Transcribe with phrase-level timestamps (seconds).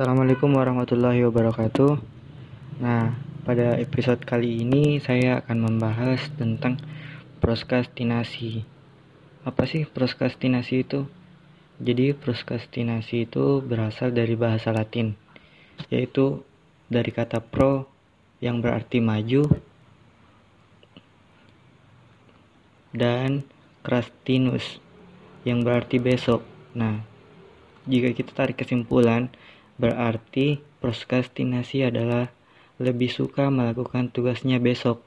[0.00, 2.00] Assalamualaikum warahmatullahi wabarakatuh.
[2.80, 6.80] Nah, pada episode kali ini saya akan membahas tentang
[7.44, 8.64] proskastinasi.
[9.44, 11.04] Apa sih proskastinasi itu?
[11.84, 15.20] Jadi, proskastinasi itu berasal dari bahasa Latin,
[15.92, 16.48] yaitu
[16.88, 17.84] dari kata pro
[18.40, 19.52] yang berarti maju
[22.96, 23.44] dan
[23.84, 24.80] krastinus
[25.44, 26.40] yang berarti besok.
[26.72, 27.04] Nah,
[27.84, 29.28] jika kita tarik kesimpulan,
[29.80, 32.28] Berarti proskastinasi adalah
[32.76, 35.00] lebih suka melakukan tugasnya besok.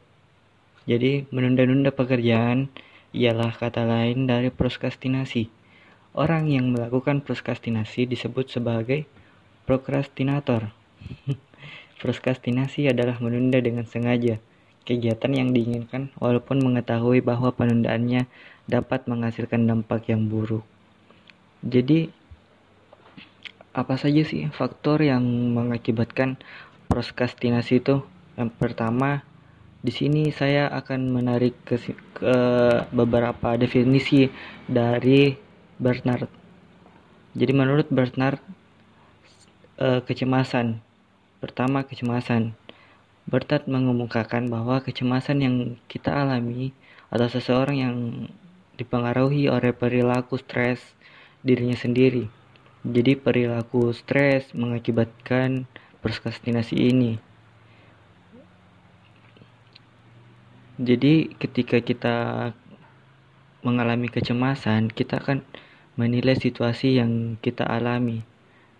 [0.90, 2.74] Jadi menunda-nunda pekerjaan
[3.14, 5.54] ialah kata lain dari proskastinasi.
[6.18, 9.06] Orang yang melakukan proskastinasi disebut sebagai
[9.70, 10.74] prokrastinator.
[12.02, 14.42] proskastinasi adalah menunda dengan sengaja
[14.84, 18.28] kegiatan yang diinginkan walaupun mengetahui bahwa penundaannya
[18.68, 20.66] dapat menghasilkan dampak yang buruk.
[21.64, 22.12] Jadi
[23.74, 25.26] apa saja sih faktor yang
[25.58, 26.38] mengakibatkan
[26.86, 28.06] proskastinasi itu?
[28.38, 29.26] Yang pertama,
[29.82, 31.82] di sini saya akan menarik ke,
[32.14, 32.38] ke
[32.94, 34.30] beberapa definisi
[34.70, 35.34] dari
[35.82, 36.30] Bernard.
[37.34, 38.38] Jadi menurut Bernard,
[39.82, 40.78] e, kecemasan.
[41.42, 42.54] Pertama, kecemasan.
[43.26, 45.56] Bernard mengemukakan bahwa kecemasan yang
[45.90, 46.78] kita alami
[47.10, 47.96] adalah seseorang yang
[48.78, 50.82] dipengaruhi oleh perilaku stres
[51.42, 52.43] dirinya sendiri
[52.84, 55.64] jadi perilaku stres mengakibatkan
[56.04, 57.16] proskastinasi ini.
[60.76, 62.16] Jadi ketika kita
[63.64, 65.48] mengalami kecemasan, kita akan
[65.96, 68.28] menilai situasi yang kita alami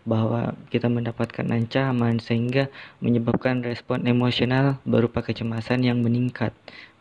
[0.04, 2.68] bahwa kita mendapatkan ancaman sehingga
[3.00, 6.52] menyebabkan respon emosional berupa kecemasan yang meningkat.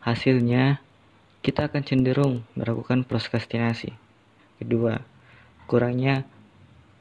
[0.06, 0.78] Hasilnya,
[1.42, 3.90] kita akan cenderung melakukan proskastinasi.
[4.62, 5.02] Kedua,
[5.66, 6.22] kurangnya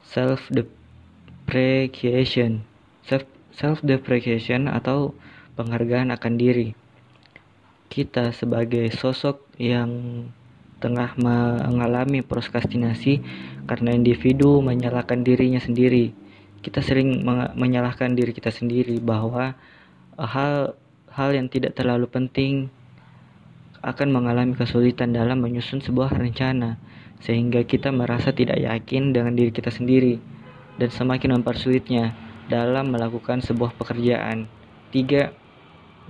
[0.06, 2.62] self depreciation
[3.06, 5.12] self self depreciation atau
[5.54, 6.72] penghargaan akan diri.
[7.92, 10.24] Kita sebagai sosok yang
[10.80, 13.22] tengah mengalami proskastinasi
[13.68, 16.10] karena individu menyalahkan dirinya sendiri.
[16.64, 17.22] Kita sering
[17.54, 19.52] menyalahkan diri kita sendiri bahwa
[20.16, 20.74] hal
[21.12, 22.72] hal yang tidak terlalu penting
[23.82, 26.78] akan mengalami kesulitan dalam menyusun sebuah rencana
[27.22, 30.18] sehingga kita merasa tidak yakin dengan diri kita sendiri
[30.78, 32.14] dan semakin mempersulitnya
[32.46, 34.50] dalam melakukan sebuah pekerjaan.
[34.90, 35.34] Tiga,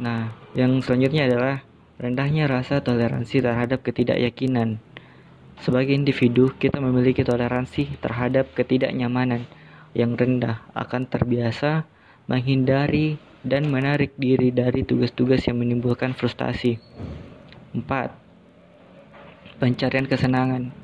[0.00, 1.64] nah yang selanjutnya adalah
[2.00, 4.80] rendahnya rasa toleransi terhadap ketidakyakinan.
[5.62, 9.46] Sebagai individu, kita memiliki toleransi terhadap ketidaknyamanan
[9.92, 11.86] yang rendah akan terbiasa
[12.26, 16.78] menghindari dan menarik diri dari tugas-tugas yang menimbulkan frustasi.
[17.74, 19.60] 4.
[19.62, 20.82] Pencarian kesenangan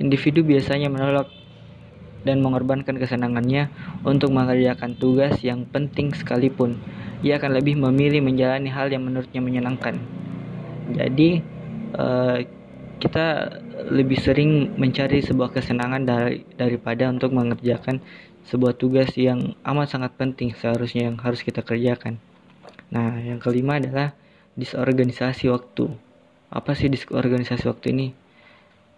[0.00, 1.28] Individu biasanya menolak
[2.24, 3.68] dan mengorbankan kesenangannya
[4.06, 6.80] untuk mengerjakan tugas yang penting sekalipun.
[7.20, 10.00] Ia akan lebih memilih menjalani hal yang menurutnya menyenangkan.
[10.96, 11.42] Jadi,
[11.98, 12.40] uh,
[13.02, 13.26] kita
[13.90, 17.98] lebih sering mencari sebuah kesenangan dari, daripada untuk mengerjakan
[18.46, 22.22] sebuah tugas yang amat sangat penting seharusnya yang harus kita kerjakan.
[22.94, 24.14] Nah, yang kelima adalah
[24.58, 25.88] disorganisasi waktu.
[26.52, 28.08] Apa sih disorganisasi waktu ini?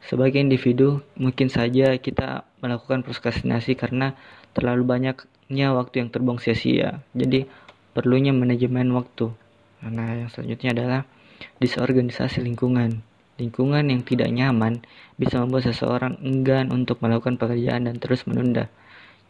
[0.04, 4.12] Sebagai individu, mungkin saja kita melakukan prokrastinasi karena
[4.52, 7.00] terlalu banyaknya waktu yang terbuang sia-sia.
[7.16, 7.48] Jadi,
[7.96, 9.32] perlunya manajemen waktu.
[9.84, 11.00] Nah, yang selanjutnya adalah
[11.62, 13.00] disorganisasi lingkungan.
[13.34, 14.84] Lingkungan yang tidak nyaman
[15.18, 18.70] bisa membuat seseorang enggan untuk melakukan pekerjaan dan terus menunda.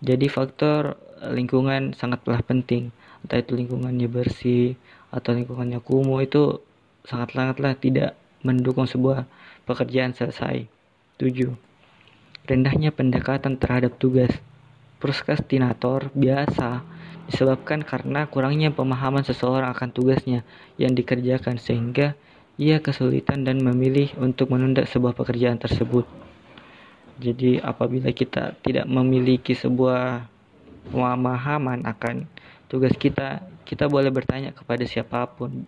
[0.04, 1.00] Jadi faktor
[1.32, 2.92] lingkungan sangatlah penting.
[3.24, 4.76] Entah itu lingkungannya bersih
[5.14, 6.58] atau lingkungannya kumuh itu
[7.06, 9.30] sangat-sangatlah tidak mendukung sebuah
[9.62, 10.66] pekerjaan selesai.
[11.22, 11.54] 7.
[12.50, 14.34] Rendahnya pendekatan terhadap tugas.
[14.98, 16.82] Proskastinator biasa
[17.30, 20.42] disebabkan karena kurangnya pemahaman seseorang akan tugasnya
[20.76, 22.19] yang dikerjakan sehingga
[22.60, 26.04] ia kesulitan dan memilih untuk menunda sebuah pekerjaan tersebut.
[27.18, 30.27] Jadi apabila kita tidak memiliki sebuah
[30.91, 32.27] pemahaman akan
[32.66, 35.65] tugas kita, kita boleh bertanya kepada siapa pun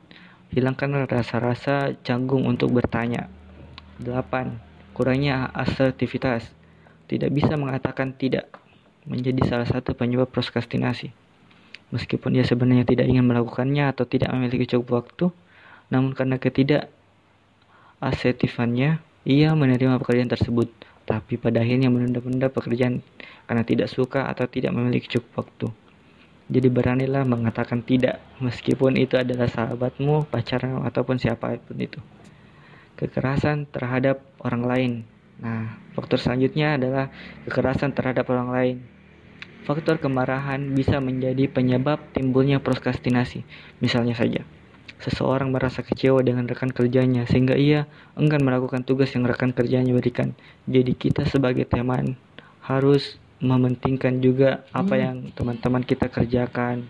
[0.47, 3.27] Hilangkan rasa-rasa canggung untuk bertanya.
[3.99, 4.95] 8.
[4.95, 6.47] Kurangnya asertivitas.
[7.11, 8.51] Tidak bisa mengatakan tidak
[9.07, 11.11] menjadi salah satu penyebab proskastinasi.
[11.95, 15.31] Meskipun dia sebenarnya tidak ingin melakukannya atau tidak memiliki cukup waktu,
[15.87, 16.91] namun karena ketidak
[18.03, 20.67] asertifannya, ia menerima pekerjaan tersebut,
[21.07, 23.07] tapi pada akhirnya menunda-nunda pekerjaan
[23.47, 25.67] karena tidak suka atau tidak memiliki cukup waktu.
[26.47, 31.99] Jadi beranilah mengatakan tidak meskipun itu adalah sahabatmu, pacarmu ataupun siapa pun itu.
[32.95, 34.93] Kekerasan terhadap orang lain.
[35.43, 37.11] Nah, faktor selanjutnya adalah
[37.45, 38.77] kekerasan terhadap orang lain.
[39.67, 43.43] faktor kemarahan bisa menjadi penyebab timbulnya prokrastinasi.
[43.83, 44.47] Misalnya saja,
[45.03, 50.39] seseorang merasa kecewa dengan rekan kerjanya sehingga ia enggan melakukan tugas yang rekan kerjanya berikan.
[50.71, 52.15] Jadi kita sebagai teman
[52.63, 55.03] harus mementingkan juga apa hmm.
[55.03, 56.89] yang teman-teman kita kerjakan.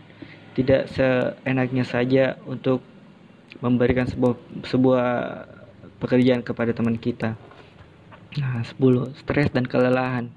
[0.56, 2.80] Tidak seenaknya saja untuk
[3.60, 4.34] memberikan sebuah
[4.64, 5.06] sebuah
[6.00, 7.36] pekerjaan kepada teman kita.
[8.36, 9.16] Nah, 10.
[9.16, 10.28] Stres dan kelelahan.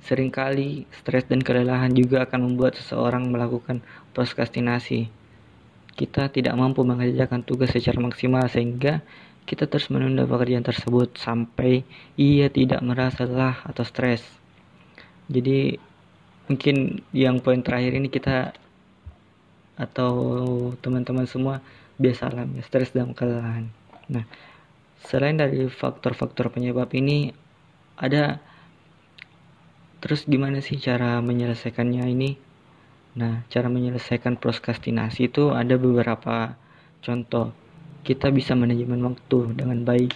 [0.00, 3.84] Seringkali stres dan kelelahan juga akan membuat seseorang melakukan
[4.16, 5.12] prokrastinasi.
[5.92, 9.04] Kita tidak mampu mengerjakan tugas secara maksimal sehingga
[9.44, 11.84] kita terus menunda pekerjaan tersebut sampai
[12.16, 14.39] ia tidak merasa lelah atau stres.
[15.30, 15.78] Jadi
[16.50, 18.50] mungkin yang poin terakhir ini kita
[19.78, 20.12] atau
[20.82, 21.62] teman-teman semua
[21.96, 23.70] biasa alami stres dan kelelahan.
[24.10, 24.26] Nah,
[25.06, 27.30] selain dari faktor-faktor penyebab ini
[27.94, 28.42] ada
[30.02, 32.30] terus gimana sih cara menyelesaikannya ini?
[33.14, 36.58] Nah, cara menyelesaikan prokrastinasi itu ada beberapa
[37.04, 37.54] contoh.
[38.00, 40.10] Kita bisa manajemen waktu dengan baik.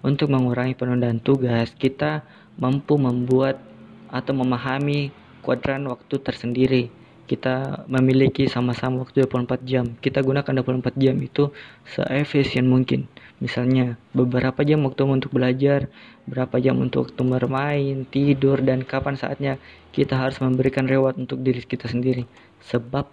[0.00, 2.24] Untuk mengurangi penundaan tugas, kita
[2.56, 3.69] mampu membuat
[4.10, 6.92] atau memahami kuadran waktu tersendiri
[7.30, 9.86] kita memiliki sama-sama waktu 24 jam.
[10.02, 11.54] Kita gunakan 24 jam itu
[11.86, 13.06] seefisien mungkin.
[13.38, 15.86] Misalnya beberapa jam waktu untuk belajar,
[16.26, 19.62] berapa jam untuk waktu bermain, tidur, dan kapan saatnya
[19.94, 22.26] kita harus memberikan reward untuk diri kita sendiri.
[22.66, 23.06] Sebab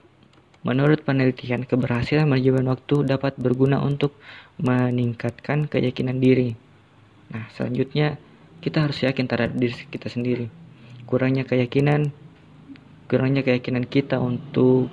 [0.65, 4.17] menurut penelitian keberhasilan manajemen waktu dapat berguna untuk
[4.57, 6.57] meningkatkan keyakinan diri.
[7.29, 8.17] Nah selanjutnya
[8.65, 10.66] kita harus yakin terhadap diri kita sendiri.
[11.07, 12.11] Kurangnya keyakinan
[13.07, 14.91] kurangnya keyakinan kita untuk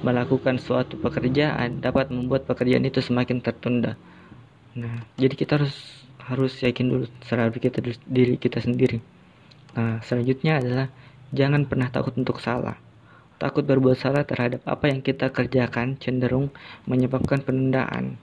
[0.00, 3.98] melakukan suatu pekerjaan dapat membuat pekerjaan itu semakin tertunda.
[4.78, 5.74] Nah, jadi kita harus
[6.22, 9.02] harus yakin dulu terhadap kita diri kita sendiri.
[9.74, 10.86] Nah, selanjutnya adalah
[11.34, 12.78] jangan pernah takut untuk salah.
[13.40, 16.54] Takut berbuat salah terhadap apa yang kita kerjakan cenderung
[16.86, 18.20] menyebabkan penundaan.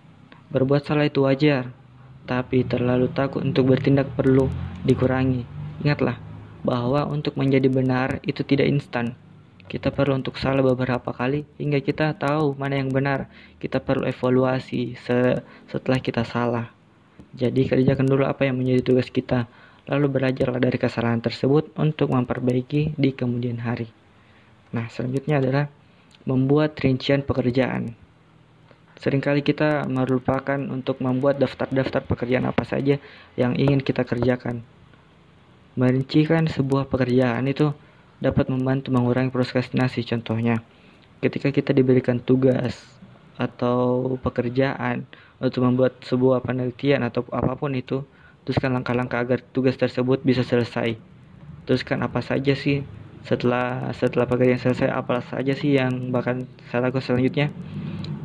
[0.53, 1.73] Berbuat salah itu wajar,
[2.30, 4.47] tapi terlalu takut untuk bertindak perlu
[4.85, 5.44] dikurangi.
[5.83, 6.15] Ingatlah,
[6.65, 9.13] bahwa untuk menjadi benar itu tidak instan.
[9.68, 13.27] Kita perlu untuk salah beberapa kali hingga kita tahu mana yang benar.
[13.59, 14.95] Kita perlu evaluasi
[15.68, 16.71] setelah kita salah.
[17.36, 19.45] Jadi kerjakan dulu apa yang menjadi tugas kita,
[19.92, 23.92] lalu belajarlah dari kesalahan tersebut untuk memperbaiki di kemudian hari.
[24.71, 25.65] Nah, selanjutnya adalah
[26.24, 27.92] membuat rincian pekerjaan.
[28.98, 32.98] Seringkali kita melupakan untuk membuat daftar-daftar pekerjaan apa saja
[33.36, 34.63] yang ingin kita kerjakan.
[35.77, 37.69] Merincikan sebuah pekerjaan itu
[38.18, 40.65] dapat membantu mengurangi prokrastinasi contohnya.
[41.21, 42.81] Ketika kita diberikan tugas
[43.38, 45.06] atau pekerjaan
[45.38, 48.01] untuk membuat sebuah penelitian atau apa pun itu,
[48.41, 50.97] teruskan langkah-langkah agar tugas tersebut bisa selesai.
[51.69, 52.81] Teruskan apa saja sih
[53.21, 57.53] setelah setelah pekerjaan selesai apa saja sih yang bahkan saya lakukan selanjutnya.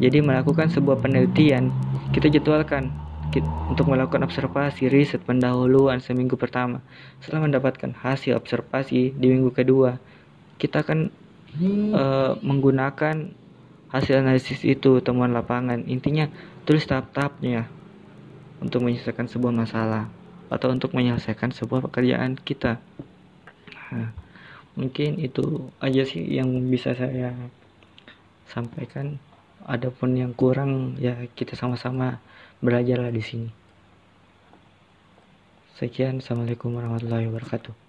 [0.00, 1.69] Jadi melakukan sebuah penelitian,
[2.16, 6.84] kita jadwalkan untuk melakukan observasi riset pendahuluan seminggu pertama.
[7.25, 9.96] Setelah mendapatkan hasil observasi di minggu kedua,
[10.61, 11.08] kita akan
[11.96, 13.32] uh, menggunakan
[13.88, 15.88] hasil analisis itu temuan lapangan.
[15.88, 16.29] Intinya
[16.69, 17.69] tulis tahap-tahapnya
[18.61, 20.12] untuk menyelesaikan sebuah masalah
[20.52, 22.77] atau untuk menyelesaikan sebuah pekerjaan kita.
[23.93, 24.12] Nah,
[24.77, 27.32] mungkin itu aja sih yang bisa saya
[28.48, 29.17] sampaikan.
[29.62, 32.19] Adapun yang kurang ya kita sama-sama
[32.58, 33.50] belajarlah di sini.
[35.78, 37.81] Sekian, assalamualaikum warahmatullahi wabarakatuh.